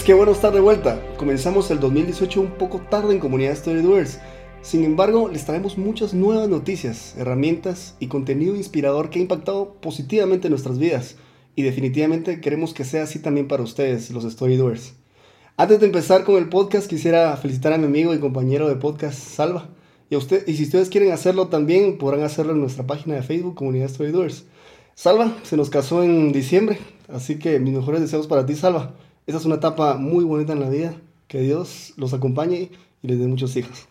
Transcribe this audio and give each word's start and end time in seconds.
Amigos, 0.00 0.06
qué 0.06 0.14
bueno 0.14 0.32
estar 0.32 0.52
de 0.54 0.60
vuelta. 0.60 0.98
Comenzamos 1.18 1.70
el 1.70 1.78
2018 1.78 2.40
un 2.40 2.52
poco 2.52 2.80
tarde 2.80 3.12
en 3.12 3.20
Comunidad 3.20 3.54
Storydoers. 3.54 4.18
Sin 4.62 4.82
embargo, 4.82 5.28
les 5.28 5.44
traemos 5.44 5.76
muchas 5.76 6.14
nuevas 6.14 6.48
noticias, 6.48 7.14
herramientas 7.18 7.96
y 8.00 8.06
contenido 8.06 8.56
inspirador 8.56 9.10
que 9.10 9.18
ha 9.18 9.22
impactado 9.22 9.74
positivamente 9.82 10.48
nuestras 10.48 10.78
vidas. 10.78 11.16
Y 11.54 11.64
definitivamente 11.64 12.40
queremos 12.40 12.72
que 12.72 12.84
sea 12.84 13.02
así 13.02 13.18
también 13.18 13.46
para 13.46 13.62
ustedes, 13.62 14.10
los 14.10 14.24
Storydoers. 14.24 14.94
Antes 15.58 15.80
de 15.80 15.86
empezar 15.86 16.24
con 16.24 16.36
el 16.36 16.48
podcast, 16.48 16.88
quisiera 16.88 17.36
felicitar 17.36 17.74
a 17.74 17.78
mi 17.78 17.84
amigo 17.84 18.14
y 18.14 18.20
compañero 18.20 18.68
de 18.68 18.76
podcast, 18.76 19.18
Salva. 19.18 19.68
Y, 20.08 20.16
usted, 20.16 20.48
y 20.48 20.56
si 20.56 20.62
ustedes 20.62 20.88
quieren 20.88 21.12
hacerlo 21.12 21.48
también, 21.48 21.98
podrán 21.98 22.22
hacerlo 22.22 22.52
en 22.52 22.60
nuestra 22.60 22.86
página 22.86 23.16
de 23.16 23.22
Facebook, 23.22 23.54
Comunidad 23.54 23.88
Storydoers. 23.88 24.46
Salva 24.94 25.36
se 25.42 25.58
nos 25.58 25.68
casó 25.68 26.02
en 26.02 26.32
diciembre, 26.32 26.78
así 27.08 27.38
que 27.38 27.60
mis 27.60 27.74
mejores 27.74 28.00
deseos 28.00 28.26
para 28.26 28.46
ti, 28.46 28.54
Salva. 28.54 28.94
Esa 29.30 29.38
es 29.38 29.44
una 29.44 29.54
etapa 29.54 29.94
muy 29.94 30.24
bonita 30.24 30.54
en 30.54 30.58
la 30.58 30.68
vida. 30.68 30.92
Que 31.28 31.38
Dios 31.38 31.92
los 31.96 32.12
acompañe 32.12 32.68
y 33.00 33.06
les 33.06 33.16
dé 33.16 33.28
muchos 33.28 33.54
hijos. 33.54 33.86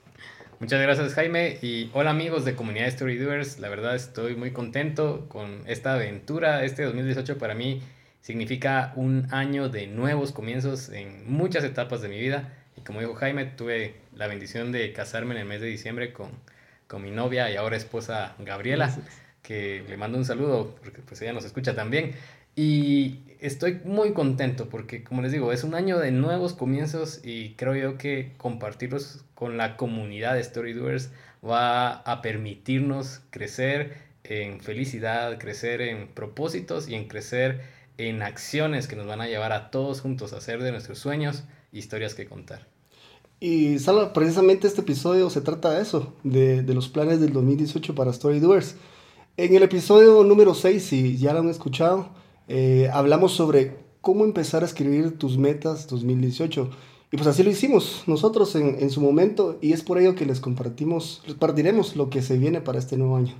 Muchas 0.59 0.81
gracias 0.81 1.14
Jaime 1.14 1.59
y 1.62 1.90
hola 1.94 2.09
amigos 2.09 2.44
de 2.44 2.58
Comunidad 2.58 2.90
Story 2.90 3.16
Doers. 3.16 3.58
La 3.58 3.70
verdad 3.70 3.96
estoy 3.96 4.36
muy 4.36 4.52
contento 4.52 5.28
con 5.30 5.62
esta 5.66 5.94
aventura. 5.94 6.66
Este 6.66 6.84
2018 6.84 7.38
para 7.38 7.56
mí 7.56 7.81
significa 8.20 8.92
un 8.98 9.28
año 9.31 9.70
de 9.70 9.88
nuevos 9.88 10.34
comienzos 10.34 10.90
en 10.90 11.31
muchas 11.31 11.64
etapas 11.64 12.02
de 12.02 12.09
mi 12.09 12.20
vida. 12.20 12.53
Y 12.76 12.81
como 12.81 13.00
dijo 13.00 13.16
Jaime, 13.16 13.46
tuve 13.46 13.96
la 14.14 14.28
bendición 14.28 14.74
de 14.74 14.92
casarme 14.92 15.36
en 15.36 15.40
el 15.40 15.48
mes 15.48 15.62
de 15.62 15.68
diciembre 15.68 16.12
con, 16.12 16.31
con 16.88 17.02
mi 17.02 17.12
novia 17.12 17.50
y 17.50 17.56
ahora 17.56 17.78
esposa 17.78 18.36
Gabriela, 18.40 18.94
que 19.42 19.86
le 19.88 19.96
mando 19.96 20.18
un 20.18 20.26
saludo 20.26 20.76
porque 20.84 21.00
pues 21.00 21.22
ella 21.22 21.31
nos 21.31 21.46
escucha 21.46 21.76
también. 21.76 22.12
Y 22.55 23.19
estoy 23.39 23.80
muy 23.86 24.14
contento 24.14 24.69
porque, 24.69 25.03
como 25.03 25.22
les 25.22 25.31
digo, 25.31 25.52
es 25.52 25.64
un 25.64 25.75
año 25.75 25.97
de 25.97 26.11
nuevos 26.11 26.53
comienzos 26.53 27.22
y 27.23 27.53
creo 27.53 27.75
yo 27.75 27.97
que 27.97 28.33
compartirlos 28.38 29.23
con 29.33 29.58
la 29.58 29.78
comunidad 29.78 30.36
de 30.36 30.44
Storydoers 30.44 31.11
va 31.47 31.91
a 31.91 32.22
permitirnos 32.22 33.22
crecer 33.30 34.09
en 34.23 34.59
felicidad, 34.59 35.38
crecer 35.38 35.81
en 35.81 36.09
propósitos 36.09 36.89
y 36.89 36.95
en 36.95 37.08
crecer 37.08 37.61
en 37.97 38.22
acciones 38.22 38.88
que 38.88 38.95
nos 38.95 39.08
van 39.08 39.22
a 39.22 39.28
llevar 39.28 39.52
a 39.52 39.72
todos 39.72 40.02
juntos 40.02 40.34
a 40.34 40.38
hacer 40.38 40.61
de 40.61 40.72
nuestros 40.72 41.00
sueños 41.00 41.44
historias 41.72 42.13
que 42.13 42.25
contar. 42.25 42.67
Y 43.39 43.80
Salva, 43.80 44.11
precisamente 44.11 44.67
este 44.67 44.81
episodio 44.81 45.30
se 45.30 45.39
trata 45.39 45.72
de 45.72 45.81
eso, 45.81 46.13
de, 46.23 46.61
de 46.61 46.73
los 46.73 46.89
planes 46.89 47.22
del 47.22 47.31
2018 47.31 47.95
para 47.95 48.11
Storydoers. 48.11 48.75
En 49.38 49.56
el 49.56 49.63
episodio 49.63 50.23
número 50.25 50.53
6, 50.53 50.84
si 50.84 51.17
ya 51.17 51.31
lo 51.31 51.39
han 51.39 51.50
escuchado, 51.50 52.09
eh, 52.50 52.90
hablamos 52.92 53.34
sobre 53.34 53.78
cómo 54.02 54.26
empezar 54.26 54.64
a 54.64 54.66
escribir 54.66 55.18
tus 55.18 55.38
metas 55.38 55.88
2018. 55.88 56.72
Y 57.12 57.18
pues 57.18 57.28
así 57.28 57.44
lo 57.44 57.50
hicimos 57.50 58.04
nosotros 58.08 58.56
en, 58.56 58.90
su 58.90 59.02
momento 59.02 59.58
y 59.62 59.74
es 59.74 59.82
por 59.82 59.98
ello 59.98 60.16
que 60.16 60.26
les 60.26 60.40
compartimos, 60.40 61.24
les 61.26 61.36
partiremos 61.36 61.96
lo 61.96 62.10
que 62.10 62.22
se 62.22 62.38
viene 62.38 62.62
para 62.62 62.78
este 62.78 62.98
nuevo 62.98 63.18
año. 63.18 63.36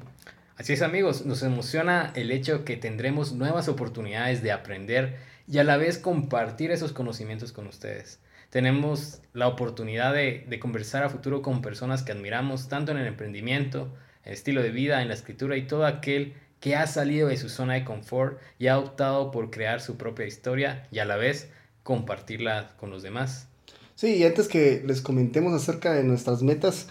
Así 0.58 0.74
es 0.74 0.82
amigos, 0.82 1.26
nos 1.26 1.44
emociona 1.44 2.12
el 2.16 2.32
hecho 2.32 2.66
que 2.66 2.78
tendremos 2.78 3.34
nuevas 3.34 3.68
oportunidades 3.68 4.42
de 4.42 4.52
aprender 4.52 5.18
y 5.48 5.60
a 5.60 5.64
la 5.64 5.78
vez 5.78 5.98
compartir 6.00 6.72
esos 6.72 6.94
conocimientos 6.94 7.52
con 7.52 7.68
ustedes. 7.68 8.20
Tenemos 8.50 9.22
la 9.34 9.48
oportunidad 9.48 10.14
de, 10.14 10.46
de 10.50 10.60
conversar 10.60 11.04
a 11.04 11.10
futuro 11.10 11.44
con 11.44 11.62
personas 11.62 12.02
que 12.02 12.12
admiramos 12.12 12.68
tanto 12.70 12.92
en 12.92 12.98
el 12.98 13.08
emprendimiento, 13.08 13.94
el 14.24 14.34
estilo 14.34 14.64
de 14.64 14.72
vida, 14.72 15.02
en 15.02 15.08
la 15.08 15.14
escritura 15.14 15.58
y 15.58 15.68
todo 15.68 15.86
aquel 15.86 16.34
que 16.60 16.76
ha 16.76 16.88
salido 16.88 17.30
de 17.30 17.38
su 17.38 17.50
zona 17.50 17.76
de 17.76 17.86
confort 17.86 18.38
y 18.58 18.68
ha 18.68 18.78
optado 18.78 19.32
por 19.32 19.50
crear 19.50 19.82
su 19.82 19.96
propia 19.96 20.26
historia 20.26 20.88
y 20.92 21.00
a 21.00 21.06
la 21.06 21.16
vez 21.16 21.50
compartirla 21.84 22.72
con 22.80 22.90
los 22.90 23.02
demás. 23.02 23.48
Sí, 23.96 24.16
y 24.16 24.24
antes 24.24 24.48
que 24.48 24.84
les 24.86 25.02
comentemos 25.02 25.54
acerca 25.54 25.94
de 25.94 26.04
nuestras 26.04 26.42
metas, 26.42 26.88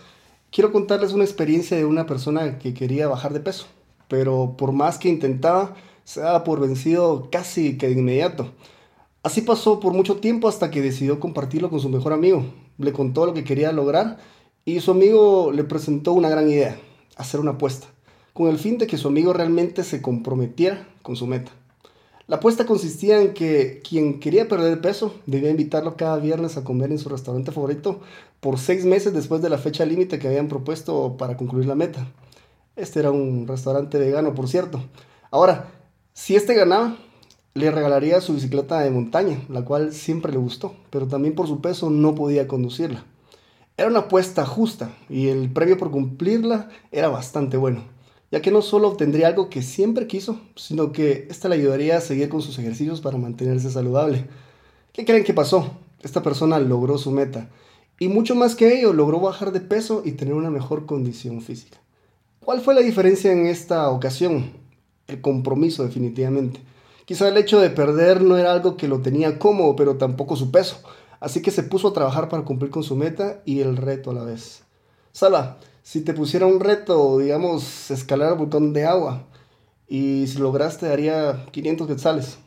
quiero 0.51 0.73
contarles 0.73 1.13
una 1.13 1.25
experiencia 1.25 1.77
de 1.77 1.85
una 1.85 2.07
persona 2.07 2.59
que 2.59 2.75
quería 2.75 3.09
bajar 3.09 3.33
de 3.33 3.41
peso, 3.41 3.67
pero 4.09 4.57
por 4.57 4.73
más 4.73 4.99
que 4.99 5.09
intentaba, 5.09 5.77
se 6.05 6.21
daba 6.21 6.45
por 6.45 6.61
vencido 6.61 7.29
casi 7.31 7.77
que 7.77 7.89
de 7.89 7.93
inmediato. 7.93 8.53
Así 9.23 9.43
pasó 9.43 9.81
por 9.81 9.93
mucho 9.93 10.17
tiempo 10.17 10.49
hasta 10.49 10.71
que 10.71 10.81
decidió 10.81 11.21
compartirlo 11.21 11.71
con 11.71 11.81
su 11.81 11.89
mejor 11.89 12.13
amigo. 12.13 12.47
Le 12.79 12.93
contó 12.93 13.27
lo 13.27 13.35
que 13.35 13.45
quería 13.45 13.73
lograr 13.73 14.19
y 14.65 14.81
su 14.81 14.93
amigo 14.93 15.51
le 15.53 15.65
presentó 15.65 16.13
una 16.13 16.31
gran 16.31 16.49
idea, 16.49 16.79
hacer 17.17 17.41
una 17.41 17.53
apuesta 17.53 17.89
con 18.39 18.51
el 18.51 18.59
fin 18.61 18.79
de 18.79 18.87
que 18.87 18.99
su 18.99 19.09
amigo 19.09 19.33
realmente 19.33 19.83
se 19.83 20.01
comprometiera 20.01 20.87
con 21.03 21.17
su 21.17 21.27
meta. 21.27 21.51
La 22.29 22.37
apuesta 22.37 22.67
consistía 22.67 23.21
en 23.21 23.35
que 23.35 23.83
quien 23.83 24.21
quería 24.21 24.47
perder 24.47 24.81
peso 24.81 25.13
debía 25.27 25.51
invitarlo 25.51 25.97
cada 25.97 26.19
viernes 26.19 26.57
a 26.57 26.63
comer 26.63 26.93
en 26.93 27.01
su 27.01 27.09
restaurante 27.09 27.51
favorito 27.51 27.99
por 28.39 28.61
seis 28.61 28.85
meses 28.85 29.13
después 29.13 29.43
de 29.43 29.49
la 29.49 29.59
fecha 29.59 29.85
límite 29.85 30.21
que 30.21 30.29
habían 30.29 30.47
propuesto 30.47 31.17
para 31.17 31.37
concluir 31.37 31.67
la 31.67 31.75
meta. 31.75 32.07
Este 32.77 33.01
era 33.01 33.11
un 33.11 33.49
restaurante 33.49 33.99
vegano, 33.99 34.37
por 34.37 34.47
cierto. 34.47 34.85
Ahora, 35.33 35.73
si 36.13 36.37
este 36.37 36.55
ganaba, 36.55 36.97
le 37.55 37.73
regalaría 37.73 38.21
su 38.21 38.35
bicicleta 38.35 38.79
de 38.79 38.93
montaña, 38.93 39.43
la 39.49 39.65
cual 39.65 39.93
siempre 39.93 40.31
le 40.31 40.39
gustó, 40.39 40.77
pero 40.91 41.09
también 41.09 41.35
por 41.35 41.49
su 41.49 41.61
peso 41.61 41.91
no 41.91 42.15
podía 42.15 42.47
conducirla. 42.47 43.05
Era 43.77 43.89
una 43.89 43.99
apuesta 43.99 44.47
justa 44.47 44.93
y 45.09 45.27
el 45.27 45.53
premio 45.53 45.77
por 45.77 45.91
cumplirla 45.91 46.69
era 46.93 47.09
bastante 47.09 47.57
bueno 47.57 47.98
ya 48.31 48.43
que 48.43 48.51
no 48.51 48.63
solo 48.63 48.89
obtendría 48.89 49.29
algo 49.29 49.49
que 49.49 49.63
siempre 49.63 50.07
quiso, 50.07 50.41
sino 50.57 50.93
que 50.93 51.27
esta 51.31 51.49
le 51.49 51.57
ayudaría 51.57 51.97
a 51.97 52.01
seguir 52.01 52.29
con 52.29 52.43
sus 52.43 52.59
ejercicios 52.59 53.01
para 53.01 53.19
mantenerse 53.19 53.71
saludable. 53.71 54.27
¿Qué 54.93 55.05
creen 55.05 55.25
que 55.25 55.35
pasó? 55.35 55.71
Esta 56.03 56.23
persona 56.23 56.59
logró 56.59 56.99
su 56.99 57.11
meta 57.11 57.49
y 58.01 58.09
mucho 58.09 58.37
más 58.37 58.55
que 58.55 58.79
ello, 58.79 58.93
logró 58.93 59.19
bajar 59.19 59.51
de 59.51 59.61
peso 59.61 60.03
y 60.05 60.13
tener 60.13 60.35
una 60.35 60.51
mejor 60.51 60.87
condición 60.87 61.41
física. 61.41 61.79
¿Cuál 62.41 62.61
fue 62.61 62.75
la 62.75 62.81
diferencia 62.81 63.33
en 63.33 63.47
esta 63.47 63.91
ocasión? 63.91 64.53
El 65.09 65.21
compromiso 65.21 65.83
definitivamente. 65.83 66.61
Quizá 67.07 67.29
el 67.29 67.37
hecho 67.37 67.59
de 67.59 67.71
perder 67.71 68.23
no 68.23 68.37
era 68.37 68.53
algo 68.53 68.77
que 68.77 68.87
lo 68.87 69.01
tenía 69.01 69.39
cómodo, 69.39 69.75
pero 69.75 69.97
tampoco 69.97 70.37
su 70.37 70.53
peso. 70.53 70.81
Así 71.21 71.43
que 71.43 71.51
se 71.51 71.65
puso 71.65 71.89
a 71.89 71.93
trabajar 71.93 72.29
para 72.29 72.45
cumplir 72.45 72.71
con 72.71 72.85
su 72.85 72.95
meta 72.95 73.43
y 73.45 73.61
el 73.61 73.77
reto 73.77 74.11
a 74.11 74.15
la 74.15 74.23
vez. 74.23 74.63
Sala, 75.11 75.59
si 75.89 76.03
te 76.03 76.13
pusiera 76.13 76.45
un 76.45 76.61
reto, 76.61 77.17
digamos, 77.17 77.91
escalar 77.91 78.33
el 78.33 78.39
botón 78.39 78.75
de 78.75 78.85
agua, 78.85 79.25
y 79.89 80.27
si 80.27 80.37
lograste 80.37 80.87
daría 80.87 81.47
500 81.51 81.89
quetzales, 81.89 82.39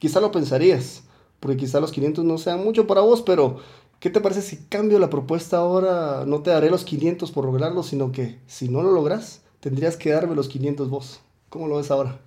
quizá 0.00 0.18
lo 0.18 0.32
pensarías, 0.32 1.04
porque 1.38 1.58
quizá 1.58 1.78
los 1.78 1.92
500 1.92 2.24
no 2.24 2.38
sean 2.38 2.64
mucho 2.64 2.88
para 2.88 3.02
vos, 3.02 3.22
pero 3.22 3.60
¿qué 4.00 4.10
te 4.10 4.20
parece 4.20 4.42
si 4.42 4.64
cambio 4.64 4.98
la 4.98 5.10
propuesta 5.10 5.58
ahora? 5.58 6.24
No 6.26 6.42
te 6.42 6.50
daré 6.50 6.70
los 6.70 6.84
500 6.84 7.30
por 7.30 7.44
lograrlo, 7.44 7.84
sino 7.84 8.10
que 8.10 8.40
si 8.48 8.68
no 8.68 8.82
lo 8.82 8.90
logras, 8.90 9.42
tendrías 9.60 9.96
que 9.96 10.10
darme 10.10 10.34
los 10.34 10.48
500 10.48 10.90
vos. 10.90 11.20
¿Cómo 11.50 11.68
lo 11.68 11.76
ves 11.76 11.92
ahora? 11.92 12.18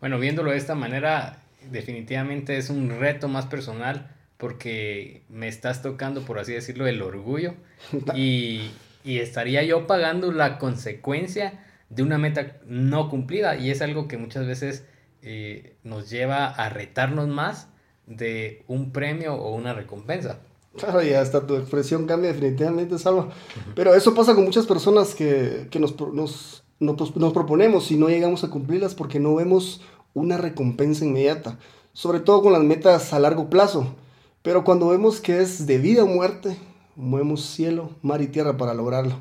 Bueno, 0.00 0.18
viéndolo 0.18 0.50
de 0.50 0.56
esta 0.56 0.74
manera, 0.74 1.42
definitivamente 1.70 2.56
es 2.56 2.70
un 2.70 2.88
reto 2.88 3.28
más 3.28 3.44
personal 3.44 4.16
porque 4.38 5.24
me 5.28 5.48
estás 5.48 5.82
tocando, 5.82 6.22
por 6.22 6.38
así 6.38 6.54
decirlo, 6.54 6.86
el 6.86 7.02
orgullo. 7.02 7.52
y, 8.16 8.70
y 9.04 9.18
estaría 9.18 9.62
yo 9.62 9.86
pagando 9.86 10.32
la 10.32 10.58
consecuencia 10.58 11.64
de 11.88 12.02
una 12.02 12.18
meta 12.18 12.58
no 12.66 13.08
cumplida 13.08 13.56
y 13.56 13.70
es 13.70 13.82
algo 13.82 14.08
que 14.08 14.16
muchas 14.16 14.46
veces 14.46 14.84
eh, 15.22 15.76
nos 15.82 16.08
lleva 16.08 16.46
a 16.46 16.68
retarnos 16.68 17.28
más 17.28 17.68
de 18.06 18.64
un 18.68 18.92
premio 18.92 19.34
o 19.34 19.54
una 19.54 19.74
recompensa. 19.74 20.38
Claro, 20.76 21.02
y 21.02 21.12
hasta 21.12 21.46
tu 21.46 21.56
expresión 21.56 22.06
cambia 22.06 22.32
definitivamente, 22.32 22.98
Salva. 22.98 23.28
Pero 23.74 23.94
eso 23.94 24.14
pasa 24.14 24.34
con 24.34 24.44
muchas 24.44 24.66
personas 24.66 25.14
que, 25.14 25.66
que 25.70 25.80
nos, 25.80 25.98
nos, 26.12 26.62
nos, 26.78 27.16
nos, 27.16 27.32
proponemos 27.32 27.90
y 27.90 27.96
no 27.96 28.08
llegamos 28.08 28.44
a 28.44 28.50
cumplirlas 28.50 28.94
porque 28.94 29.18
no 29.18 29.34
vemos 29.34 29.82
una 30.14 30.36
recompensa 30.36 31.04
inmediata. 31.04 31.58
Sobre 31.92 32.20
todo 32.20 32.42
con 32.42 32.52
las 32.52 32.62
metas 32.62 33.12
a 33.12 33.18
largo 33.18 33.50
plazo. 33.50 33.94
Pero 34.42 34.64
cuando 34.64 34.88
vemos 34.88 35.20
que 35.20 35.40
es 35.40 35.66
de 35.66 35.78
vida 35.78 36.04
o 36.04 36.06
muerte, 36.06 36.56
movemos 37.00 37.42
cielo, 37.44 37.90
mar 38.02 38.22
y 38.22 38.28
tierra 38.28 38.56
para 38.56 38.74
lograrlo. 38.74 39.14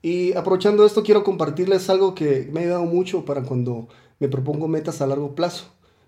Y 0.00 0.32
aprovechando 0.34 0.86
esto, 0.86 1.02
quiero 1.02 1.24
compartirles 1.24 1.90
algo 1.90 2.14
que 2.14 2.48
me 2.52 2.60
ha 2.60 2.62
ayudado 2.62 2.84
mucho 2.84 3.24
para 3.24 3.42
cuando 3.42 3.88
me 4.20 4.28
propongo 4.28 4.68
metas 4.68 5.00
a 5.02 5.06
largo 5.06 5.34
plazo. 5.34 5.64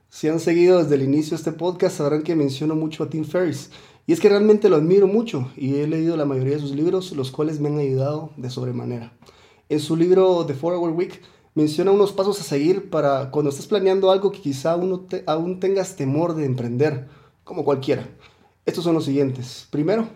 Si 0.09 0.29
han 0.29 0.41
seguido 0.41 0.83
desde 0.83 0.95
el 0.95 1.03
inicio 1.03 1.37
este 1.37 1.53
podcast, 1.53 1.99
sabrán 1.99 2.23
que 2.23 2.35
menciono 2.35 2.75
mucho 2.75 3.05
a 3.05 3.11
Tim 3.11 3.25
Ferriss. 3.25 3.71
Y 4.07 4.13
es 4.13 4.21
que 4.21 4.29
realmente 4.29 4.69
lo 4.69 4.77
admiro 4.77 5.07
mucho 5.07 5.51
y 5.57 5.77
he 5.77 5.87
leído 5.87 6.17
la 6.17 6.25
mayoría 6.25 6.55
de 6.55 6.61
sus 6.61 6.73
libros, 6.73 7.13
los 7.13 7.31
cuales 7.31 7.61
me 7.61 7.69
han 7.69 7.79
ayudado 7.79 8.31
de 8.37 8.51
sobremanera. 8.51 9.13
En 9.69 9.79
su 9.79 9.97
libro 9.97 10.45
The 10.47 10.55
Four 10.55 10.75
Hour 10.75 10.91
Week 10.91 11.21
menciona 11.55 11.93
unos 11.93 12.11
pasos 12.11 12.41
a 12.41 12.45
seguir 12.45 12.91
para 12.91 13.31
cuando 13.31 13.51
estés 13.51 13.69
planeando 13.69 14.11
algo 14.11 14.33
que 14.33 14.41
quizá 14.41 14.73
aún, 14.73 15.07
aún 15.27 15.61
tengas 15.61 15.95
temor 15.95 16.35
de 16.35 16.45
emprender, 16.45 17.09
como 17.45 17.65
cualquiera. 17.65 18.09
Estos 18.67 18.83
son 18.83 18.95
los 18.95 19.05
siguientes. 19.05 19.69
Primero, 19.71 20.09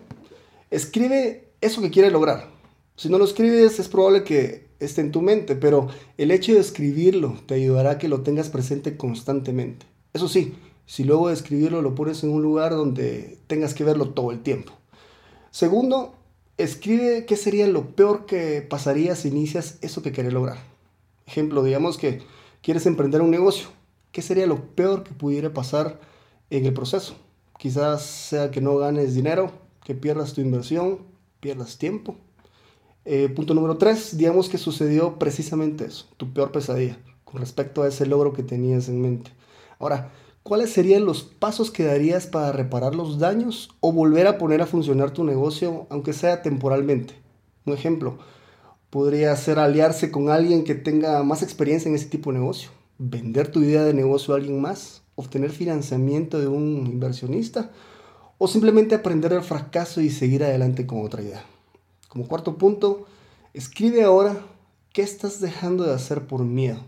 escribe 0.71 1.49
eso 1.61 1.81
que 1.81 1.91
quieres 1.91 2.11
lograr. 2.11 2.49
Si 2.95 3.09
no 3.09 3.17
lo 3.17 3.25
escribes, 3.25 3.79
es 3.79 3.87
probable 3.89 4.23
que 4.23 4.67
esté 4.79 5.01
en 5.01 5.11
tu 5.11 5.21
mente, 5.21 5.55
pero 5.55 5.87
el 6.17 6.31
hecho 6.31 6.53
de 6.53 6.59
escribirlo 6.59 7.37
te 7.45 7.55
ayudará 7.55 7.91
a 7.91 7.97
que 7.97 8.07
lo 8.07 8.21
tengas 8.21 8.49
presente 8.49 8.97
constantemente. 8.97 9.85
Eso 10.13 10.27
sí, 10.27 10.53
si 10.85 11.03
luego 11.03 11.27
de 11.27 11.33
escribirlo 11.33 11.81
lo 11.81 11.95
pones 11.95 12.23
en 12.23 12.29
un 12.29 12.41
lugar 12.41 12.71
donde 12.71 13.37
tengas 13.47 13.73
que 13.73 13.83
verlo 13.83 14.09
todo 14.09 14.31
el 14.31 14.41
tiempo. 14.41 14.73
Segundo, 15.51 16.15
escribe 16.57 17.25
qué 17.25 17.35
sería 17.35 17.67
lo 17.67 17.95
peor 17.95 18.25
que 18.25 18.61
pasaría 18.61 19.15
si 19.15 19.29
inicias 19.29 19.77
eso 19.81 20.01
que 20.01 20.11
quieres 20.11 20.33
lograr. 20.33 20.57
Ejemplo, 21.25 21.63
digamos 21.63 21.97
que 21.97 22.21
quieres 22.61 22.85
emprender 22.85 23.21
un 23.21 23.31
negocio. 23.31 23.67
¿Qué 24.11 24.21
sería 24.21 24.47
lo 24.47 24.63
peor 24.75 25.03
que 25.03 25.13
pudiera 25.13 25.53
pasar 25.53 25.99
en 26.49 26.65
el 26.65 26.73
proceso? 26.73 27.15
Quizás 27.57 28.03
sea 28.03 28.51
que 28.51 28.61
no 28.61 28.77
ganes 28.77 29.15
dinero, 29.15 29.51
que 29.85 29.93
pierdas 29.93 30.33
tu 30.33 30.41
inversión, 30.41 30.97
pierdas 31.39 31.77
tiempo. 31.77 32.17
Eh, 33.05 33.29
punto 33.29 33.53
número 33.53 33.77
tres, 33.77 34.17
digamos 34.17 34.49
que 34.49 34.57
sucedió 34.57 35.19
precisamente 35.19 35.85
eso, 35.85 36.07
tu 36.17 36.33
peor 36.33 36.51
pesadilla, 36.51 36.97
con 37.23 37.39
respecto 37.39 37.83
a 37.83 37.87
ese 37.87 38.07
logro 38.07 38.33
que 38.33 38.41
tenías 38.41 38.89
en 38.89 38.99
mente. 38.99 39.31
Ahora, 39.77 40.11
¿cuáles 40.41 40.71
serían 40.71 41.05
los 41.05 41.21
pasos 41.23 41.69
que 41.69 41.83
darías 41.83 42.25
para 42.25 42.51
reparar 42.51 42.95
los 42.95 43.19
daños 43.19 43.69
o 43.79 43.93
volver 43.93 44.25
a 44.25 44.39
poner 44.39 44.63
a 44.63 44.65
funcionar 44.65 45.11
tu 45.11 45.23
negocio, 45.23 45.85
aunque 45.91 46.13
sea 46.13 46.41
temporalmente? 46.41 47.13
Un 47.67 47.73
ejemplo, 47.73 48.17
podría 48.89 49.35
ser 49.35 49.59
aliarse 49.59 50.09
con 50.09 50.29
alguien 50.29 50.63
que 50.63 50.73
tenga 50.73 51.21
más 51.21 51.43
experiencia 51.43 51.89
en 51.89 51.95
ese 51.95 52.07
tipo 52.07 52.31
de 52.31 52.39
negocio, 52.39 52.71
vender 52.97 53.51
tu 53.51 53.61
idea 53.61 53.83
de 53.83 53.93
negocio 53.93 54.33
a 54.33 54.37
alguien 54.37 54.59
más, 54.59 55.03
obtener 55.13 55.51
financiamiento 55.51 56.39
de 56.39 56.47
un 56.47 56.87
inversionista 56.87 57.71
o 58.37 58.47
simplemente 58.47 58.95
aprender 58.95 59.31
del 59.31 59.43
fracaso 59.43 60.01
y 60.01 60.09
seguir 60.09 60.43
adelante 60.43 60.85
con 60.85 61.05
otra 61.05 61.21
idea. 61.21 61.45
Como 62.09 62.27
cuarto 62.27 62.57
punto, 62.57 63.05
escribe 63.53 64.03
ahora 64.03 64.37
qué 64.93 65.01
estás 65.01 65.39
dejando 65.39 65.83
de 65.83 65.93
hacer 65.93 66.27
por 66.27 66.43
miedo. 66.43 66.79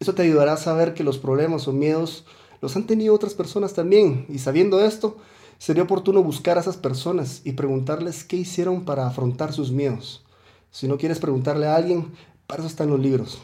Eso 0.00 0.14
te 0.14 0.22
ayudará 0.22 0.54
a 0.54 0.56
saber 0.56 0.94
que 0.94 1.04
los 1.04 1.18
problemas 1.18 1.68
o 1.68 1.72
miedos 1.72 2.24
los 2.60 2.76
han 2.76 2.86
tenido 2.86 3.14
otras 3.14 3.34
personas 3.34 3.74
también 3.74 4.26
y 4.28 4.38
sabiendo 4.38 4.84
esto, 4.84 5.16
sería 5.58 5.84
oportuno 5.84 6.22
buscar 6.22 6.58
a 6.58 6.60
esas 6.60 6.76
personas 6.76 7.42
y 7.44 7.52
preguntarles 7.52 8.24
qué 8.24 8.36
hicieron 8.36 8.84
para 8.84 9.06
afrontar 9.06 9.52
sus 9.52 9.70
miedos. 9.70 10.24
Si 10.70 10.88
no 10.88 10.98
quieres 10.98 11.20
preguntarle 11.20 11.66
a 11.66 11.76
alguien, 11.76 12.12
para 12.46 12.60
eso 12.60 12.68
están 12.68 12.90
los 12.90 12.98
libros 12.98 13.40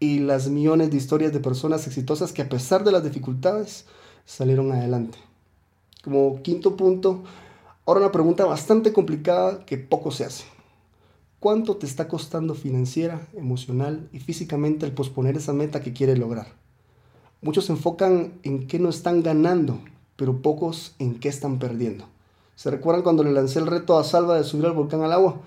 y 0.00 0.18
las 0.18 0.48
millones 0.48 0.90
de 0.90 0.96
historias 0.96 1.32
de 1.32 1.40
personas 1.40 1.86
exitosas 1.86 2.32
que 2.32 2.42
a 2.42 2.48
pesar 2.48 2.82
de 2.84 2.92
las 2.92 3.04
dificultades 3.04 3.84
salieron 4.24 4.72
adelante. 4.72 5.18
Como 6.02 6.42
quinto 6.42 6.76
punto, 6.76 7.24
ahora 7.84 8.00
una 8.00 8.12
pregunta 8.12 8.46
bastante 8.46 8.92
complicada 8.92 9.66
que 9.66 9.76
poco 9.76 10.10
se 10.10 10.24
hace. 10.24 10.44
¿Cuánto 11.40 11.76
te 11.76 11.86
está 11.86 12.08
costando 12.08 12.54
financiera, 12.54 13.28
emocional 13.34 14.08
y 14.12 14.20
físicamente 14.20 14.86
el 14.86 14.92
posponer 14.92 15.36
esa 15.36 15.52
meta 15.52 15.82
que 15.82 15.92
quieres 15.92 16.18
lograr? 16.18 16.48
Muchos 17.42 17.66
se 17.66 17.72
enfocan 17.72 18.34
en 18.42 18.66
qué 18.66 18.78
no 18.78 18.88
están 18.88 19.22
ganando, 19.22 19.78
pero 20.16 20.42
pocos 20.42 20.94
en 20.98 21.18
qué 21.18 21.28
están 21.28 21.58
perdiendo. 21.58 22.04
¿Se 22.56 22.70
recuerdan 22.70 23.02
cuando 23.02 23.24
le 23.24 23.32
lancé 23.32 23.58
el 23.58 23.66
reto 23.66 23.98
a 23.98 24.04
Salva 24.04 24.36
de 24.36 24.44
subir 24.44 24.66
al 24.66 24.72
volcán 24.72 25.02
al 25.02 25.12
agua? 25.12 25.40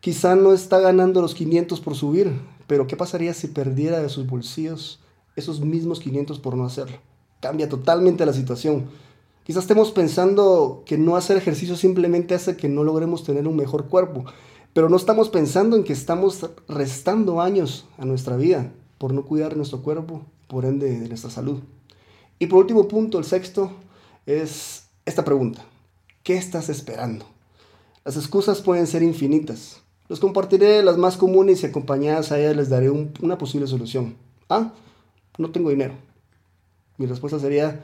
Quizá 0.00 0.36
no 0.36 0.52
está 0.52 0.78
ganando 0.80 1.22
los 1.22 1.34
500 1.34 1.80
por 1.80 1.94
subir, 1.94 2.32
pero 2.66 2.86
¿qué 2.86 2.96
pasaría 2.96 3.32
si 3.34 3.48
perdiera 3.48 4.00
de 4.00 4.10
sus 4.10 4.26
bolsillos 4.26 5.00
esos 5.36 5.60
mismos 5.60 6.00
500 6.00 6.38
por 6.38 6.56
no 6.56 6.64
hacerlo? 6.64 6.98
Cambia 7.40 7.68
totalmente 7.68 8.26
la 8.26 8.32
situación. 8.32 8.86
Quizás 9.48 9.64
estemos 9.64 9.92
pensando 9.92 10.82
que 10.84 10.98
no 10.98 11.16
hacer 11.16 11.38
ejercicio 11.38 11.74
simplemente 11.74 12.34
hace 12.34 12.54
que 12.54 12.68
no 12.68 12.84
logremos 12.84 13.24
tener 13.24 13.48
un 13.48 13.56
mejor 13.56 13.88
cuerpo, 13.88 14.26
pero 14.74 14.90
no 14.90 14.96
estamos 14.98 15.30
pensando 15.30 15.74
en 15.74 15.84
que 15.84 15.94
estamos 15.94 16.46
restando 16.68 17.40
años 17.40 17.86
a 17.96 18.04
nuestra 18.04 18.36
vida 18.36 18.70
por 18.98 19.14
no 19.14 19.24
cuidar 19.24 19.56
nuestro 19.56 19.80
cuerpo, 19.80 20.20
por 20.48 20.66
ende 20.66 21.00
de 21.00 21.08
nuestra 21.08 21.30
salud. 21.30 21.60
Y 22.38 22.48
por 22.48 22.58
último 22.58 22.88
punto, 22.88 23.18
el 23.18 23.24
sexto, 23.24 23.72
es 24.26 24.84
esta 25.06 25.24
pregunta. 25.24 25.64
¿Qué 26.22 26.36
estás 26.36 26.68
esperando? 26.68 27.24
Las 28.04 28.18
excusas 28.18 28.60
pueden 28.60 28.86
ser 28.86 29.02
infinitas. 29.02 29.80
Les 30.10 30.20
compartiré 30.20 30.82
las 30.82 30.98
más 30.98 31.16
comunes 31.16 31.62
y 31.62 31.66
acompañadas 31.66 32.32
a 32.32 32.38
ellas 32.38 32.54
les 32.54 32.68
daré 32.68 32.90
una 32.90 33.38
posible 33.38 33.66
solución. 33.66 34.14
Ah, 34.50 34.74
no 35.38 35.50
tengo 35.52 35.70
dinero. 35.70 35.94
Mi 36.98 37.06
respuesta 37.06 37.38
sería, 37.38 37.82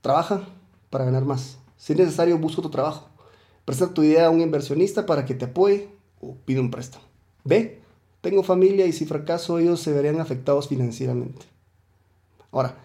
trabaja 0.00 0.48
para 0.90 1.04
ganar 1.04 1.24
más. 1.24 1.58
Si 1.76 1.92
es 1.92 1.98
necesario, 1.98 2.38
busca 2.38 2.62
tu 2.62 2.70
trabajo. 2.70 3.08
Presta 3.64 3.92
tu 3.92 4.02
idea 4.02 4.26
a 4.26 4.30
un 4.30 4.40
inversionista 4.40 5.06
para 5.06 5.24
que 5.24 5.34
te 5.34 5.46
apoye 5.46 5.88
o 6.20 6.36
pide 6.44 6.60
un 6.60 6.70
préstamo. 6.70 7.04
B, 7.44 7.80
tengo 8.20 8.42
familia 8.42 8.86
y 8.86 8.92
si 8.92 9.06
fracaso 9.06 9.58
ellos 9.58 9.80
se 9.80 9.92
verían 9.92 10.20
afectados 10.20 10.68
financieramente. 10.68 11.46
Ahora, 12.50 12.76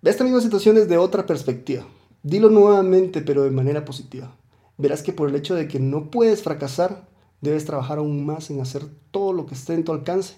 ve 0.00 0.10
esta 0.10 0.24
misma 0.24 0.40
situación 0.40 0.76
desde 0.76 0.98
otra 0.98 1.26
perspectiva. 1.26 1.84
Dilo 2.22 2.50
nuevamente, 2.50 3.20
pero 3.20 3.42
de 3.42 3.50
manera 3.50 3.84
positiva. 3.84 4.34
Verás 4.78 5.02
que 5.02 5.12
por 5.12 5.28
el 5.28 5.36
hecho 5.36 5.54
de 5.54 5.68
que 5.68 5.80
no 5.80 6.10
puedes 6.10 6.42
fracasar, 6.42 7.08
debes 7.40 7.64
trabajar 7.64 7.98
aún 7.98 8.24
más 8.24 8.50
en 8.50 8.60
hacer 8.60 8.84
todo 9.10 9.32
lo 9.32 9.46
que 9.46 9.54
esté 9.54 9.74
en 9.74 9.84
tu 9.84 9.92
alcance 9.92 10.36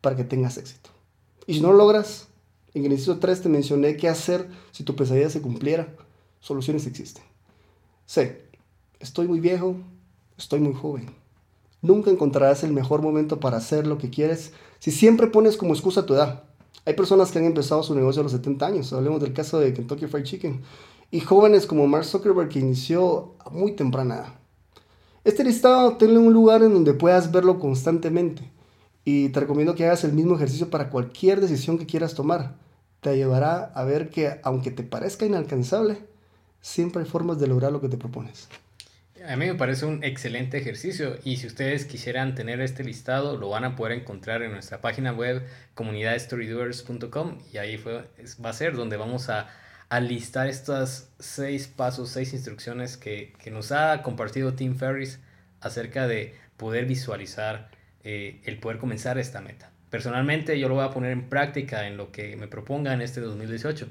para 0.00 0.16
que 0.16 0.24
tengas 0.24 0.58
éxito. 0.58 0.90
Y 1.46 1.54
si 1.54 1.60
no 1.60 1.72
lo 1.72 1.78
logras, 1.78 2.28
en 2.74 2.84
el 2.84 2.92
inciso 2.92 3.18
3 3.18 3.42
te 3.42 3.48
mencioné 3.48 3.96
qué 3.96 4.08
hacer 4.08 4.48
si 4.72 4.84
tu 4.84 4.96
pesadilla 4.96 5.30
se 5.30 5.42
cumpliera. 5.42 5.88
Soluciones 6.42 6.88
existen. 6.88 7.22
C. 8.04 8.42
Estoy 8.98 9.28
muy 9.28 9.38
viejo, 9.38 9.76
estoy 10.36 10.58
muy 10.58 10.74
joven. 10.74 11.06
Nunca 11.80 12.10
encontrarás 12.10 12.64
el 12.64 12.72
mejor 12.72 13.00
momento 13.00 13.38
para 13.38 13.58
hacer 13.58 13.86
lo 13.86 13.96
que 13.96 14.10
quieres 14.10 14.52
si 14.80 14.90
siempre 14.90 15.28
pones 15.28 15.56
como 15.56 15.72
excusa 15.72 16.04
tu 16.04 16.14
edad. 16.14 16.42
Hay 16.84 16.94
personas 16.94 17.30
que 17.30 17.38
han 17.38 17.44
empezado 17.44 17.84
su 17.84 17.94
negocio 17.94 18.20
a 18.20 18.22
los 18.24 18.32
70 18.32 18.66
años. 18.66 18.92
Hablemos 18.92 19.20
del 19.20 19.32
caso 19.32 19.60
de 19.60 19.72
Kentucky 19.72 20.08
Fried 20.08 20.24
Chicken. 20.24 20.62
Y 21.12 21.20
jóvenes 21.20 21.64
como 21.64 21.86
Mark 21.86 22.04
Zuckerberg 22.04 22.48
que 22.48 22.58
inició 22.58 23.36
muy 23.52 23.72
temprana 23.76 24.16
edad. 24.16 24.34
Este 25.22 25.44
listado 25.44 25.96
tenlo 25.96 26.18
en 26.18 26.26
un 26.26 26.32
lugar 26.32 26.64
en 26.64 26.72
donde 26.72 26.92
puedas 26.92 27.30
verlo 27.30 27.60
constantemente 27.60 28.50
y 29.04 29.28
te 29.28 29.38
recomiendo 29.38 29.76
que 29.76 29.84
hagas 29.84 30.02
el 30.02 30.12
mismo 30.12 30.34
ejercicio 30.34 30.70
para 30.70 30.90
cualquier 30.90 31.40
decisión 31.40 31.78
que 31.78 31.86
quieras 31.86 32.14
tomar. 32.14 32.56
Te 33.00 33.16
llevará 33.16 33.70
a 33.76 33.84
ver 33.84 34.10
que 34.10 34.40
aunque 34.42 34.72
te 34.72 34.82
parezca 34.82 35.24
inalcanzable, 35.24 36.10
siempre 36.62 37.02
hay 37.02 37.08
formas 37.08 37.38
de 37.38 37.48
lograr 37.48 37.70
lo 37.70 37.82
que 37.82 37.90
te 37.90 37.98
propones. 37.98 38.48
A 39.28 39.36
mí 39.36 39.46
me 39.46 39.54
parece 39.54 39.84
un 39.84 40.02
excelente 40.02 40.56
ejercicio 40.56 41.18
y 41.22 41.36
si 41.36 41.46
ustedes 41.46 41.84
quisieran 41.84 42.34
tener 42.34 42.60
este 42.62 42.82
listado 42.82 43.36
lo 43.36 43.50
van 43.50 43.64
a 43.64 43.76
poder 43.76 43.92
encontrar 43.92 44.42
en 44.42 44.50
nuestra 44.50 44.80
página 44.80 45.12
web 45.12 45.46
comunidadstorydoers.com 45.74 47.38
y 47.52 47.58
ahí 47.58 47.76
fue, 47.76 48.04
va 48.44 48.50
a 48.50 48.52
ser 48.54 48.74
donde 48.74 48.96
vamos 48.96 49.28
a 49.28 49.48
a 49.92 50.00
listar 50.00 50.48
estos 50.48 51.10
seis 51.18 51.68
pasos, 51.68 52.08
seis 52.08 52.32
instrucciones 52.32 52.96
que, 52.96 53.34
nos 53.52 53.72
ha 53.72 54.00
compartido 54.00 54.54
Tim 54.54 54.74
Ferris 54.74 55.20
acerca 55.60 56.08
de 56.08 56.34
poder 56.56 56.86
visualizar 56.86 57.68
eh, 58.02 58.40
el 58.44 58.58
poder 58.58 58.78
comenzar 58.78 59.18
esta 59.18 59.42
meta. 59.42 59.70
Personalmente 59.90 60.58
yo 60.58 60.70
lo 60.70 60.76
voy 60.76 60.84
a 60.86 60.90
poner 60.92 61.12
en 61.12 61.28
práctica 61.28 61.86
en 61.86 61.98
lo 61.98 62.10
que 62.10 62.38
me 62.38 62.48
proponga 62.48 62.94
en 62.94 63.02
este 63.02 63.20
2018 63.20 63.86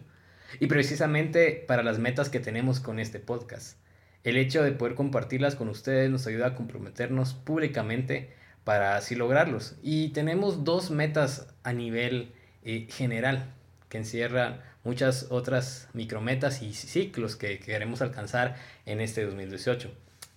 y 0.60 0.68
precisamente 0.68 1.64
para 1.68 1.84
las 1.84 2.00
metas 2.00 2.30
que 2.30 2.40
tenemos 2.40 2.80
con 2.80 3.00
este 3.00 3.20
podcast. 3.20 3.78
El 4.24 4.38
hecho 4.38 4.64
de 4.64 4.72
poder 4.72 4.96
compartirlas 4.96 5.56
con 5.56 5.70
ustedes 5.70 6.10
nos 6.12 6.28
ayuda 6.28 6.48
a 6.48 6.56
comprometernos 6.56 7.34
públicamente 7.34 8.34
para 8.64 8.96
así 8.96 9.16
lograrlos. 9.16 9.76
Y 9.82 10.10
tenemos 10.10 10.64
dos 10.64 10.92
metas 10.92 11.48
a 11.64 11.74
nivel 11.74 12.32
eh, 12.64 12.88
general 12.90 13.54
que 13.90 13.98
encierran 13.98 14.62
muchas 14.84 15.28
otras 15.30 15.90
micrometas 15.94 16.62
y 16.62 16.74
ciclos 16.74 17.36
que 17.36 17.60
queremos 17.60 18.02
alcanzar 18.02 18.56
en 18.86 19.02
este 19.02 19.26
2018. 19.26 19.92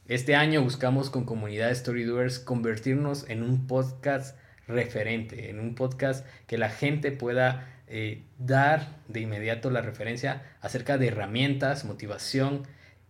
Este 0.06 0.34
año 0.34 0.62
buscamos 0.62 1.10
con 1.10 1.24
comunidad 1.24 1.74
Storydoers 1.74 2.38
convertirnos 2.38 3.28
en 3.28 3.42
un 3.42 3.66
podcast 3.66 4.36
referente, 4.66 5.50
en 5.50 5.60
un 5.60 5.74
podcast 5.74 6.26
que 6.46 6.58
la 6.58 6.68
gente 6.68 7.12
pueda 7.12 7.73
eh, 7.86 8.22
dar 8.38 8.96
de 9.08 9.20
inmediato 9.20 9.70
la 9.70 9.82
referencia 9.82 10.42
acerca 10.60 10.98
de 10.98 11.08
herramientas, 11.08 11.84
motivación 11.84 12.62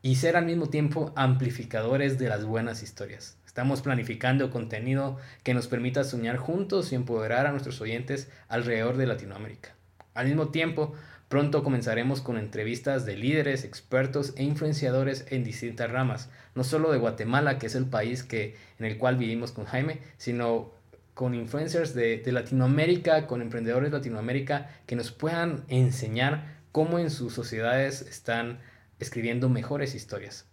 y 0.02 0.16
ser 0.16 0.37
al 0.37 0.47
mismo 0.47 0.69
tiempo 0.69 1.12
amplificadores 1.16 2.19
de 2.19 2.28
las 2.28 2.45
buenas 2.45 2.83
historias. 2.83 3.38
Estamos 3.47 3.83
planificando 3.83 4.50
contenido 4.50 5.16
que 5.45 5.54
nos 5.54 5.69
permita 5.69 6.02
soñar 6.02 6.38
juntos 6.38 6.90
y 6.90 6.97
empoderar 6.97 7.47
a 7.47 7.52
nuestros 7.52 7.81
oyentes 7.81 8.28
alrededor 8.49 8.97
de 8.97 9.07
Latinoamérica. 9.07 9.75
Al 10.12 10.26
mismo 10.26 10.49
tiempo, 10.49 10.93
pronto 11.28 11.62
comenzaremos 11.62 12.21
con 12.21 12.37
entrevistas 12.37 13.07
de 13.07 13.16
líderes, 13.16 13.64
expertos 13.64 14.35
e 14.37 14.43
influenciadores 14.43 15.26
en 15.31 15.45
distintas 15.45 15.90
ramas, 15.90 16.31
no 16.54 16.64
solo 16.64 16.90
de 16.90 16.99
Guatemala, 16.99 17.59
que 17.59 17.66
es 17.66 17.76
el 17.76 17.87
país 17.87 18.25
que, 18.25 18.57
en 18.78 18.87
el 18.87 18.99
cual 18.99 19.16
vivimos 19.16 19.52
con 19.52 19.64
Jaime, 19.66 20.00
sino 20.16 20.73
con 21.14 21.35
influencers 21.35 21.94
de, 21.94 22.18
de 22.18 22.33
Latinoamérica, 22.33 23.26
con 23.26 23.40
emprendedores 23.40 23.90
de 23.90 23.99
Latinoamérica, 23.99 24.68
que 24.87 24.97
nos 24.97 25.12
puedan 25.12 25.64
enseñar 25.68 26.62
cómo 26.73 26.99
en 26.99 27.11
sus 27.11 27.33
sociedades 27.33 28.02
están 28.02 28.59
escribiendo 28.99 29.49
mejores 29.49 29.94
historias. 29.94 30.47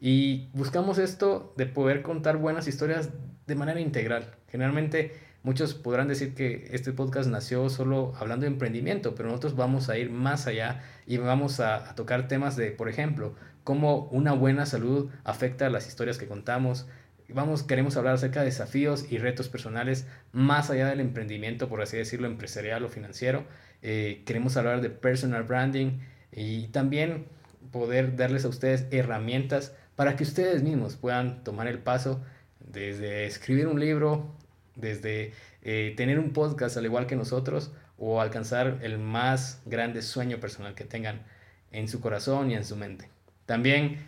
Y 0.00 0.48
buscamos 0.54 0.98
esto 0.98 1.52
de 1.56 1.66
poder 1.66 2.02
contar 2.02 2.38
buenas 2.38 2.66
historias 2.66 3.10
de 3.46 3.54
manera 3.54 3.80
integral. 3.80 4.34
Generalmente 4.48 5.12
muchos 5.42 5.74
podrán 5.74 6.08
decir 6.08 6.34
que 6.34 6.68
este 6.72 6.92
podcast 6.92 7.28
nació 7.28 7.68
solo 7.68 8.14
hablando 8.18 8.44
de 8.44 8.52
emprendimiento, 8.52 9.14
pero 9.14 9.28
nosotros 9.28 9.56
vamos 9.56 9.88
a 9.90 9.98
ir 9.98 10.10
más 10.10 10.46
allá 10.46 10.82
y 11.06 11.18
vamos 11.18 11.60
a, 11.60 11.94
tocar 11.94 12.28
temas 12.28 12.56
de, 12.56 12.70
por 12.70 12.88
ejemplo, 12.88 13.34
cómo 13.62 14.08
una 14.10 14.32
buena 14.32 14.64
salud 14.64 15.10
afecta 15.24 15.66
a 15.66 15.70
las 15.70 15.86
historias 15.86 16.16
que 16.16 16.26
contamos. 16.26 16.86
Vamos, 17.32 17.62
queremos 17.62 17.96
hablar 17.96 18.14
acerca 18.14 18.40
de 18.40 18.46
desafíos 18.46 19.10
y 19.10 19.18
retos 19.18 19.48
personales 19.48 20.06
más 20.32 20.70
allá 20.70 20.88
del 20.88 21.00
emprendimiento, 21.00 21.68
por 21.68 21.82
así 21.82 21.96
decirlo, 21.96 22.26
empresarial 22.26 22.84
o 22.84 22.88
financiero. 22.88 23.44
Eh, 23.82 24.22
queremos 24.26 24.56
hablar 24.56 24.80
de 24.80 24.90
personal 24.90 25.44
branding 25.44 26.00
y 26.32 26.68
también 26.68 27.26
poder 27.70 28.16
darles 28.16 28.44
a 28.44 28.48
ustedes 28.48 28.86
herramientas 28.90 29.74
para 29.96 30.16
que 30.16 30.24
ustedes 30.24 30.62
mismos 30.62 30.96
puedan 30.96 31.44
tomar 31.44 31.66
el 31.66 31.78
paso 31.78 32.22
desde 32.58 33.26
escribir 33.26 33.66
un 33.66 33.80
libro, 33.80 34.34
desde 34.76 35.32
eh, 35.62 35.94
tener 35.96 36.18
un 36.18 36.32
podcast 36.32 36.76
al 36.76 36.84
igual 36.84 37.06
que 37.06 37.16
nosotros 37.16 37.72
o 37.98 38.20
alcanzar 38.20 38.78
el 38.82 38.98
más 38.98 39.62
grande 39.66 40.02
sueño 40.02 40.40
personal 40.40 40.74
que 40.74 40.84
tengan 40.84 41.22
en 41.70 41.88
su 41.88 42.00
corazón 42.00 42.50
y 42.50 42.54
en 42.54 42.64
su 42.64 42.76
mente. 42.76 43.08
También 43.46 43.98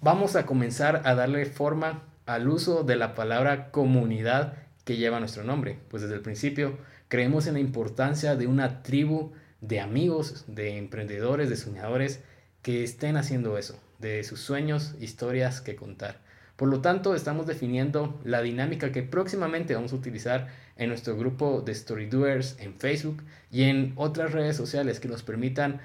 vamos 0.00 0.36
a 0.36 0.46
comenzar 0.46 1.02
a 1.04 1.14
darle 1.14 1.44
forma 1.46 2.04
al 2.26 2.48
uso 2.48 2.84
de 2.84 2.96
la 2.96 3.14
palabra 3.14 3.70
comunidad 3.70 4.54
que 4.84 4.96
lleva 4.96 5.20
nuestro 5.20 5.44
nombre, 5.44 5.78
pues 5.88 6.02
desde 6.02 6.16
el 6.16 6.22
principio 6.22 6.78
creemos 7.08 7.46
en 7.46 7.54
la 7.54 7.60
importancia 7.60 8.36
de 8.36 8.46
una 8.46 8.82
tribu 8.82 9.32
de 9.60 9.80
amigos, 9.80 10.44
de 10.48 10.78
emprendedores, 10.78 11.48
de 11.50 11.56
soñadores 11.56 12.20
que 12.62 12.84
estén 12.84 13.16
haciendo 13.16 13.58
eso, 13.58 13.78
de 13.98 14.24
sus 14.24 14.40
sueños, 14.40 14.94
historias 15.00 15.60
que 15.60 15.76
contar. 15.76 16.20
Por 16.56 16.68
lo 16.68 16.80
tanto, 16.80 17.14
estamos 17.14 17.46
definiendo 17.46 18.20
la 18.24 18.40
dinámica 18.42 18.92
que 18.92 19.02
próximamente 19.02 19.74
vamos 19.74 19.92
a 19.92 19.96
utilizar 19.96 20.48
en 20.76 20.88
nuestro 20.88 21.16
grupo 21.16 21.60
de 21.60 21.74
Storydoers 21.74 22.56
en 22.60 22.74
Facebook 22.74 23.22
y 23.50 23.64
en 23.64 23.92
otras 23.96 24.32
redes 24.32 24.56
sociales 24.56 25.00
que 25.00 25.08
nos 25.08 25.22
permitan 25.22 25.80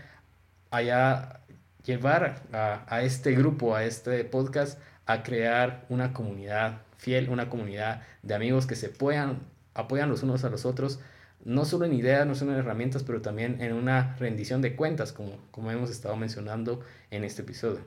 allá 0.70 1.42
llevar 1.84 2.44
a, 2.52 3.02
este 3.02 3.32
grupo, 3.32 3.76
a 3.76 3.86
este 3.86 4.24
podcast, 4.26 4.80
a 5.08 5.24
crear 5.24 5.86
una 5.90 6.14
comunidad 6.14 6.82
fiel, 6.98 7.30
una 7.30 7.50
comunidad 7.50 8.04
de 8.24 8.36
amigos 8.36 8.68
que 8.68 8.76
se 8.76 8.90
puedan, 8.90 9.40
apoyan 9.74 10.10
los 10.10 10.22
unos 10.22 10.44
a 10.44 10.50
los 10.50 10.66
otros, 10.66 11.00
no 11.44 11.66
solo 11.66 11.86
en 11.86 11.94
ideas, 11.94 12.28
no 12.28 12.36
solo 12.36 12.52
en 12.52 12.60
herramientas, 12.60 13.04
pero 13.04 13.22
también 13.22 13.62
en 13.62 13.74
una 13.74 14.16
rendición 14.18 14.62
de 14.62 14.76
cuentas, 14.76 15.14
como, 15.14 15.38
como 15.52 15.72
hemos 15.72 15.90
estado 15.90 16.16
mencionando 16.18 16.84
en 17.10 17.24
este 17.24 17.42
episodio. 17.42 17.80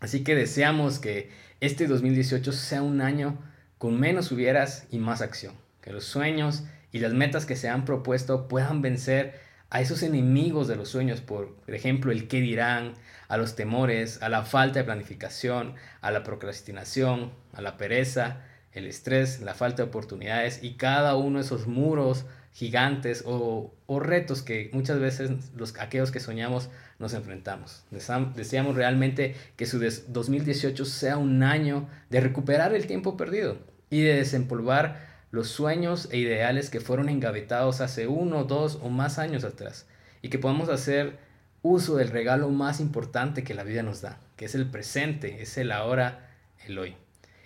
Así 0.00 0.24
que 0.24 0.34
deseamos 0.34 0.98
que 0.98 1.30
este 1.60 1.86
2018 1.86 2.52
sea 2.52 2.82
un 2.82 3.00
año 3.00 3.36
con 3.78 3.98
menos 3.98 4.32
hubieras 4.32 4.86
y 4.90 4.98
más 4.98 5.22
acción. 5.22 5.54
Que 5.80 5.92
los 5.92 6.04
sueños 6.04 6.64
y 6.92 7.00
las 7.00 7.12
metas 7.12 7.46
que 7.46 7.56
se 7.56 7.68
han 7.68 7.84
propuesto 7.84 8.48
puedan 8.48 8.80
vencer 8.80 9.34
a 9.70 9.80
esos 9.80 10.02
enemigos 10.02 10.68
de 10.68 10.76
los 10.76 10.88
sueños, 10.88 11.20
por 11.20 11.54
ejemplo, 11.66 12.10
el 12.10 12.28
qué 12.28 12.40
dirán, 12.40 12.94
a 13.28 13.36
los 13.36 13.54
temores, 13.54 14.22
a 14.22 14.28
la 14.28 14.44
falta 14.44 14.78
de 14.78 14.84
planificación, 14.84 15.74
a 16.00 16.10
la 16.10 16.24
procrastinación, 16.24 17.32
a 17.52 17.60
la 17.60 17.76
pereza, 17.76 18.42
el 18.72 18.86
estrés, 18.86 19.40
la 19.40 19.54
falta 19.54 19.82
de 19.82 19.88
oportunidades 19.88 20.60
y 20.62 20.74
cada 20.74 21.16
uno 21.16 21.38
de 21.38 21.44
esos 21.44 21.66
muros 21.66 22.24
gigantes 22.52 23.22
o, 23.26 23.74
retos 24.00 24.42
que 24.42 24.70
muchas 24.72 24.98
veces 24.98 25.30
los, 25.54 25.78
aquellos 25.78 26.10
que 26.10 26.20
soñamos 26.20 26.70
nos 26.98 27.12
enfrentamos. 27.14 27.84
Deseamos 27.90 28.74
realmente 28.74 29.36
que 29.56 29.66
su 29.66 29.78
2018 29.78 30.84
sea 30.84 31.18
un 31.18 31.42
año 31.42 31.88
de 32.10 32.20
recuperar 32.20 32.74
el 32.74 32.86
tiempo 32.86 33.16
perdido 33.16 33.58
y 33.90 34.00
de 34.00 34.16
desempolvar 34.16 35.17
los 35.30 35.48
sueños 35.48 36.08
e 36.10 36.18
ideales 36.18 36.70
que 36.70 36.80
fueron 36.80 37.08
engavetados 37.08 37.80
hace 37.80 38.06
uno, 38.06 38.44
dos 38.44 38.78
o 38.82 38.88
más 38.88 39.18
años 39.18 39.44
atrás 39.44 39.86
y 40.22 40.28
que 40.28 40.38
podamos 40.38 40.68
hacer 40.68 41.18
uso 41.62 41.96
del 41.96 42.08
regalo 42.08 42.48
más 42.50 42.80
importante 42.80 43.44
que 43.44 43.54
la 43.54 43.64
vida 43.64 43.82
nos 43.82 44.00
da, 44.00 44.18
que 44.36 44.46
es 44.46 44.54
el 44.54 44.66
presente, 44.70 45.42
es 45.42 45.58
el 45.58 45.72
ahora, 45.72 46.30
el 46.66 46.78
hoy. 46.78 46.96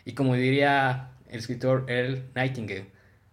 Y 0.04 0.12
como 0.12 0.34
diría 0.34 1.10
el 1.28 1.38
escritor 1.38 1.86
Earl 1.88 2.24
Nightingale, 2.34 2.86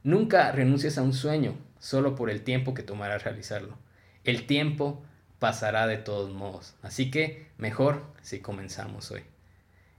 nunca 0.04 0.52
renuncies 0.52 0.98
a 0.98 1.04
un 1.04 1.14
sueño, 1.14 1.56
solo 1.80 2.16
por 2.16 2.30
el 2.30 2.42
tiempo 2.42 2.74
que 2.74 2.84
tomará 2.84 3.18
realizarlo. 3.18 3.78
El 4.24 4.46
tiempo 4.46 5.04
pasará 5.40 5.88
de 5.88 5.98
todos 5.98 6.32
modos, 6.32 6.76
así 6.82 7.12
que 7.12 7.48
mejor 7.58 8.04
si 8.22 8.40
comenzamos 8.40 9.12
hoy. 9.12 9.22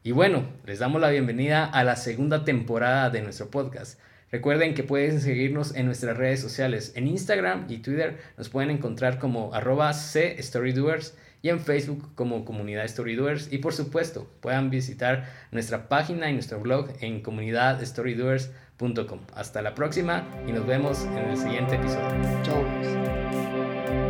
Y 0.03 0.13
bueno, 0.13 0.49
les 0.65 0.79
damos 0.79 1.01
la 1.01 1.11
bienvenida 1.11 1.67
a 1.67 1.85
la 1.85 1.97
segunda 1.97 2.45
temporada 2.45 3.11
de 3.11 3.21
nuestro 3.21 3.51
podcast. 3.51 4.01
Recuerden 4.33 4.75
que 4.75 4.85
pueden 4.85 5.21
seguirnos 5.21 5.75
en 5.75 5.87
nuestras 5.87 6.17
redes 6.17 6.41
sociales. 6.41 6.93
En 6.95 7.07
Instagram 7.09 7.67
y 7.69 7.79
Twitter 7.79 8.19
nos 8.39 8.49
pueden 8.49 8.71
encontrar 8.71 9.19
como 9.19 9.53
arroba 9.55 9.93
Storydoers 9.93 11.17
y 11.43 11.49
en 11.49 11.59
Facebook 11.61 12.15
como 12.15 12.45
Comunidad 12.45 12.87
Storydoers. 12.87 13.53
Y 13.53 13.59
por 13.59 13.73
supuesto, 13.73 14.31
puedan 14.41 14.71
visitar 14.71 15.27
nuestra 15.51 15.89
página 15.89 16.31
y 16.31 16.35
nuestro 16.35 16.61
blog 16.61 16.91
en 17.01 17.23
comunidadstorydoers.com. 17.23 19.21
Hasta 19.35 19.63
la 19.63 19.75
próxima 19.75 20.29
y 20.47 20.53
nos 20.53 20.65
vemos 20.67 21.05
en 21.05 21.31
el 21.31 21.37
siguiente 21.37 21.75
episodio. 21.77 22.09
Chao. 22.43 24.10